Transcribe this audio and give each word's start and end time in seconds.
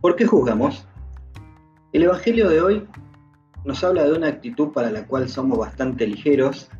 ¿Por 0.00 0.14
qué 0.14 0.26
juzgamos? 0.26 0.86
El 1.92 2.04
Evangelio 2.04 2.48
de 2.48 2.60
hoy 2.60 2.86
nos 3.64 3.82
habla 3.82 4.04
de 4.04 4.12
una 4.12 4.28
actitud 4.28 4.68
para 4.68 4.92
la 4.92 5.04
cual 5.04 5.28
somos 5.28 5.58
bastante 5.58 6.06
ligeros 6.06 6.70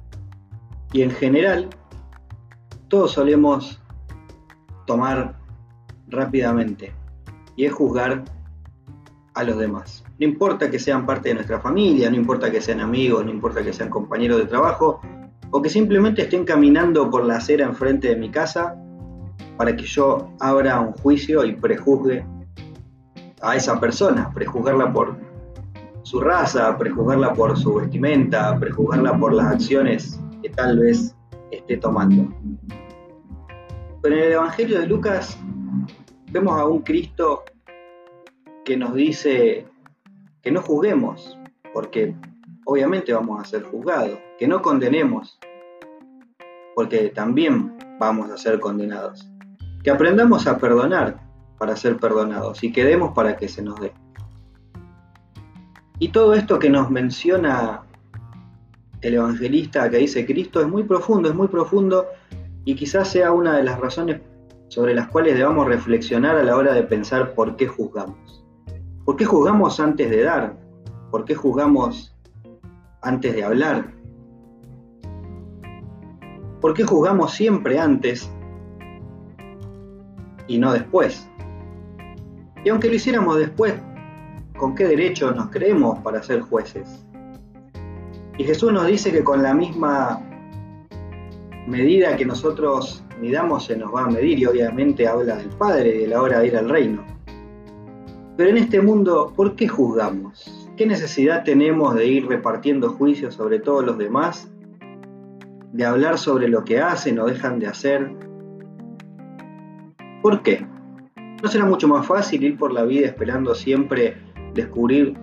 y 0.92 1.02
en 1.02 1.10
general 1.10 1.68
todos 2.86 3.10
solemos 3.10 3.82
tomar 4.86 5.36
rápidamente 6.06 6.92
y 7.56 7.64
es 7.64 7.72
juzgar 7.72 8.22
a 9.34 9.42
los 9.42 9.58
demás. 9.58 10.04
No 10.20 10.26
importa 10.26 10.70
que 10.70 10.78
sean 10.78 11.04
parte 11.04 11.30
de 11.30 11.34
nuestra 11.34 11.58
familia, 11.58 12.08
no 12.10 12.16
importa 12.16 12.52
que 12.52 12.60
sean 12.60 12.78
amigos, 12.80 13.24
no 13.24 13.32
importa 13.32 13.64
que 13.64 13.72
sean 13.72 13.90
compañeros 13.90 14.38
de 14.38 14.46
trabajo 14.46 15.00
o 15.50 15.60
que 15.60 15.68
simplemente 15.68 16.22
estén 16.22 16.44
caminando 16.44 17.10
por 17.10 17.24
la 17.24 17.38
acera 17.38 17.66
enfrente 17.66 18.10
de 18.10 18.16
mi 18.16 18.30
casa 18.30 18.76
para 19.56 19.74
que 19.74 19.86
yo 19.86 20.30
abra 20.38 20.78
un 20.78 20.92
juicio 20.92 21.44
y 21.44 21.56
prejuzgue 21.56 22.24
a 23.42 23.56
esa 23.56 23.78
persona, 23.78 24.30
prejuzgarla 24.34 24.92
por 24.92 25.16
su 26.02 26.20
raza, 26.20 26.76
prejuzgarla 26.78 27.34
por 27.34 27.56
su 27.56 27.74
vestimenta, 27.74 28.58
prejuzgarla 28.58 29.18
por 29.18 29.34
las 29.34 29.46
acciones 29.46 30.20
que 30.42 30.50
tal 30.50 30.78
vez 30.78 31.14
esté 31.50 31.76
tomando. 31.76 32.32
Pero 34.02 34.16
en 34.16 34.22
el 34.22 34.32
Evangelio 34.32 34.80
de 34.80 34.86
Lucas 34.86 35.38
vemos 36.30 36.58
a 36.58 36.64
un 36.64 36.80
Cristo 36.80 37.44
que 38.64 38.76
nos 38.76 38.94
dice 38.94 39.66
que 40.42 40.50
no 40.50 40.62
juzguemos, 40.62 41.38
porque 41.72 42.14
obviamente 42.64 43.12
vamos 43.12 43.40
a 43.40 43.44
ser 43.44 43.64
juzgados, 43.64 44.18
que 44.38 44.46
no 44.46 44.62
condenemos, 44.62 45.38
porque 46.74 47.08
también 47.08 47.76
vamos 47.98 48.30
a 48.30 48.36
ser 48.36 48.60
condenados, 48.60 49.28
que 49.82 49.90
aprendamos 49.90 50.46
a 50.46 50.58
perdonar, 50.58 51.27
para 51.58 51.76
ser 51.76 51.96
perdonados 51.96 52.62
y 52.62 52.72
quedemos 52.72 53.12
para 53.14 53.36
que 53.36 53.48
se 53.48 53.62
nos 53.62 53.80
dé. 53.80 53.92
Y 55.98 56.08
todo 56.08 56.34
esto 56.34 56.58
que 56.58 56.70
nos 56.70 56.90
menciona 56.90 57.82
el 59.00 59.14
evangelista 59.14 59.90
que 59.90 59.98
dice 59.98 60.24
Cristo 60.24 60.60
es 60.60 60.68
muy 60.68 60.84
profundo, 60.84 61.28
es 61.28 61.34
muy 61.34 61.48
profundo 61.48 62.06
y 62.64 62.74
quizás 62.74 63.08
sea 63.08 63.32
una 63.32 63.56
de 63.56 63.64
las 63.64 63.80
razones 63.80 64.20
sobre 64.68 64.94
las 64.94 65.08
cuales 65.08 65.36
debamos 65.36 65.66
reflexionar 65.66 66.36
a 66.36 66.44
la 66.44 66.56
hora 66.56 66.72
de 66.74 66.82
pensar 66.82 67.34
por 67.34 67.56
qué 67.56 67.66
juzgamos. 67.66 68.44
¿Por 69.04 69.16
qué 69.16 69.24
juzgamos 69.24 69.80
antes 69.80 70.10
de 70.10 70.22
dar? 70.22 70.56
¿Por 71.10 71.24
qué 71.24 71.34
juzgamos 71.34 72.14
antes 73.02 73.34
de 73.34 73.42
hablar? 73.42 73.94
¿Por 76.60 76.74
qué 76.74 76.84
juzgamos 76.84 77.32
siempre 77.32 77.78
antes 77.78 78.30
y 80.46 80.58
no 80.58 80.72
después? 80.72 81.28
Y 82.64 82.68
aunque 82.68 82.88
lo 82.88 82.94
hiciéramos 82.94 83.38
después, 83.38 83.74
¿con 84.56 84.74
qué 84.74 84.84
derecho 84.84 85.30
nos 85.32 85.50
creemos 85.50 85.98
para 86.00 86.22
ser 86.22 86.40
jueces? 86.40 87.04
Y 88.36 88.44
Jesús 88.44 88.72
nos 88.72 88.86
dice 88.86 89.10
que 89.10 89.24
con 89.24 89.42
la 89.42 89.54
misma 89.54 90.20
medida 91.66 92.16
que 92.16 92.24
nosotros 92.24 93.04
midamos 93.20 93.66
se 93.66 93.76
nos 93.76 93.94
va 93.94 94.04
a 94.04 94.10
medir 94.10 94.38
y 94.38 94.46
obviamente 94.46 95.06
habla 95.06 95.36
del 95.36 95.50
Padre 95.50 95.96
y 95.96 95.98
de 96.00 96.06
la 96.08 96.22
hora 96.22 96.40
de 96.40 96.46
ir 96.46 96.56
al 96.56 96.68
reino. 96.68 97.04
Pero 98.36 98.50
en 98.50 98.58
este 98.58 98.80
mundo, 98.80 99.32
¿por 99.34 99.56
qué 99.56 99.66
juzgamos? 99.66 100.70
¿Qué 100.76 100.86
necesidad 100.86 101.42
tenemos 101.42 101.94
de 101.96 102.06
ir 102.06 102.28
repartiendo 102.28 102.90
juicios 102.90 103.34
sobre 103.34 103.58
todos 103.58 103.84
los 103.84 103.98
demás? 103.98 104.48
¿De 105.72 105.84
hablar 105.84 106.18
sobre 106.18 106.48
lo 106.48 106.64
que 106.64 106.80
hacen 106.80 107.18
o 107.18 107.26
dejan 107.26 107.58
de 107.58 107.66
hacer? 107.66 108.12
¿Por 110.22 110.42
qué? 110.42 110.64
¿No 111.40 111.48
será 111.48 111.64
mucho 111.66 111.86
más 111.86 112.04
fácil 112.04 112.42
ir 112.42 112.58
por 112.58 112.72
la 112.72 112.82
vida 112.82 113.06
esperando 113.06 113.54
siempre 113.54 114.16
descubrir 114.54 115.16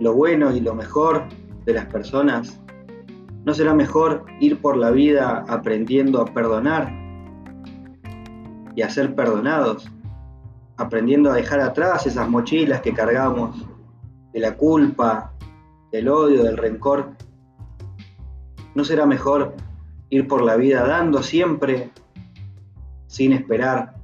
lo 0.00 0.12
bueno 0.12 0.52
y 0.52 0.58
lo 0.58 0.74
mejor 0.74 1.28
de 1.64 1.74
las 1.74 1.86
personas? 1.86 2.60
¿No 3.44 3.54
será 3.54 3.72
mejor 3.72 4.24
ir 4.40 4.60
por 4.60 4.76
la 4.76 4.90
vida 4.90 5.44
aprendiendo 5.46 6.20
a 6.20 6.24
perdonar 6.24 6.92
y 8.74 8.82
a 8.82 8.90
ser 8.90 9.14
perdonados? 9.14 9.88
Aprendiendo 10.76 11.30
a 11.30 11.34
dejar 11.34 11.60
atrás 11.60 12.04
esas 12.04 12.28
mochilas 12.28 12.80
que 12.80 12.92
cargamos 12.92 13.64
de 14.32 14.40
la 14.40 14.56
culpa, 14.56 15.34
del 15.92 16.08
odio, 16.08 16.42
del 16.42 16.56
rencor. 16.56 17.10
¿No 18.74 18.82
será 18.82 19.06
mejor 19.06 19.54
ir 20.10 20.26
por 20.26 20.42
la 20.42 20.56
vida 20.56 20.84
dando 20.84 21.22
siempre 21.22 21.92
sin 23.06 23.32
esperar 23.32 23.94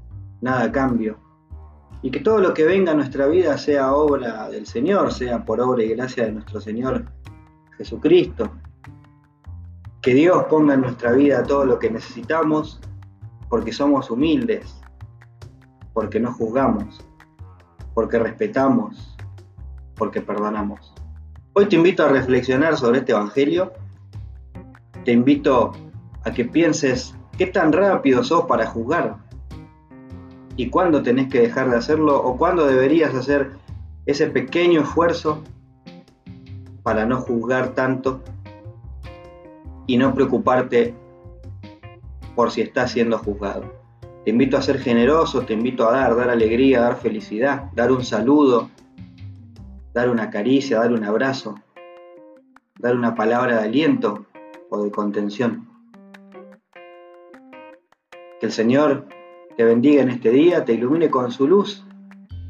nada 0.41 0.63
a 0.63 0.71
cambio? 0.71 1.30
Y 2.03 2.11
que 2.11 2.21
todo 2.21 2.39
lo 2.39 2.55
que 2.55 2.65
venga 2.65 2.93
a 2.93 2.95
nuestra 2.95 3.27
vida 3.27 3.59
sea 3.59 3.95
obra 3.95 4.49
del 4.49 4.67
Señor, 4.67 5.13
sea 5.13 5.45
por 5.45 5.61
obra 5.61 5.83
y 5.83 5.89
gracia 5.89 6.25
de 6.25 6.33
nuestro 6.33 6.61
Señor 6.61 7.05
Jesucristo. 7.77 8.51
Que 10.01 10.15
Dios 10.15 10.45
ponga 10.45 10.75
en 10.75 10.81
nuestra 10.81 11.13
vida 11.13 11.43
todo 11.43 11.67
lo 11.67 11.79
que 11.79 11.91
necesitamos 11.91 12.81
porque 13.51 13.73
somos 13.73 14.11
humildes, 14.11 14.81
porque 15.93 16.21
no 16.21 16.33
juzgamos, 16.33 17.05
porque 17.93 18.19
respetamos, 18.19 19.17
porque 19.97 20.23
perdonamos. 20.23 20.95
Hoy 21.53 21.67
te 21.67 21.77
invito 21.77 22.05
a 22.05 22.09
reflexionar 22.09 22.79
sobre 22.79 23.01
este 23.01 23.13
Evangelio. 23.13 23.73
Te 25.05 25.13
invito 25.13 25.73
a 26.25 26.31
que 26.31 26.45
pienses 26.47 27.15
qué 27.37 27.47
tan 27.47 27.73
rápido 27.73 28.25
sos 28.25 28.47
para 28.47 28.67
juzgar 28.67 29.19
y 30.57 30.69
cuándo 30.69 31.03
tenés 31.03 31.29
que 31.29 31.41
dejar 31.41 31.71
de 31.71 31.77
hacerlo 31.77 32.23
o 32.23 32.37
cuándo 32.37 32.67
deberías 32.67 33.15
hacer 33.15 33.53
ese 34.07 34.27
pequeño 34.27 34.83
esfuerzo 34.83 35.43
para 36.83 37.07
no 37.07 37.21
juzgar 37.21 37.75
tanto 37.75 38.21
y 39.87 39.97
no 39.97 40.15
preocuparte 40.15 40.95
por 42.35 42.51
si 42.51 42.63
estás 42.63 42.93
siendo 42.93 43.19
juzgado. 43.19 43.65
Te 44.25 44.31
invito 44.31 44.57
a 44.57 44.63
ser 44.63 44.79
generoso, 44.79 45.43
te 45.43 45.55
invito 45.55 45.89
a 45.89 45.93
dar, 45.93 46.17
dar 46.17 46.31
alegría, 46.31 46.81
dar 46.81 46.97
felicidad, 46.97 47.71
dar 47.75 47.91
un 47.91 48.05
saludo, 48.05 48.71
dar 49.93 50.11
una 50.11 50.31
caricia, 50.31 50.79
dar 50.79 50.93
un 50.93 51.05
abrazo, 51.05 51.55
dar 52.79 52.95
una 52.95 53.15
palabra 53.15 53.61
de 53.61 53.69
aliento 53.69 54.27
o 54.69 54.83
de 54.83 54.91
contención. 54.91 55.69
Que 58.41 58.47
el 58.47 58.53
Señor 58.53 59.07
te 59.57 59.65
bendiga 59.65 60.03
en 60.03 60.11
este 60.11 60.31
día, 60.31 60.65
te 60.65 60.75
ilumine 60.75 61.11
con 61.11 61.31
su 61.31 61.47
luz 61.47 61.85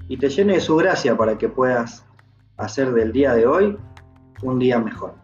y 0.09 0.17
te 0.17 0.29
llene 0.29 0.55
de 0.55 0.61
su 0.61 0.77
gracia 0.77 1.17
para 1.17 1.39
que 1.39 1.49
puedas 1.49 2.05
hacer 2.57 2.93
del 2.93 3.13
día 3.13 3.33
de 3.35 3.47
hoy 3.47 3.77
un 4.43 4.59
día 4.59 4.79
mejor. 4.79 5.15